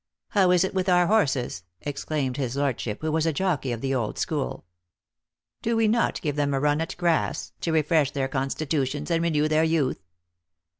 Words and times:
How 0.29 0.49
is 0.49 0.63
it 0.63 0.73
with 0.73 0.89
our 0.89 1.05
horses," 1.05 1.61
exclaimed 1.81 2.37
his 2.37 2.55
lordship, 2.55 3.01
who 3.01 3.11
was 3.11 3.27
a 3.27 3.31
jockey 3.31 3.71
of 3.71 3.81
the 3.81 3.93
old 3.93 4.17
school. 4.17 4.65
"Do 5.61 5.75
we 5.77 5.87
not 5.87 6.19
give 6.21 6.35
them 6.35 6.55
a 6.55 6.59
run 6.59 6.81
at 6.81 6.97
grass, 6.97 7.53
to 7.61 7.71
refresh 7.71 8.09
their 8.09 8.27
constitutions 8.27 9.11
and 9.11 9.21
renew 9.21 9.47
their 9.47 9.63
youth 9.63 10.01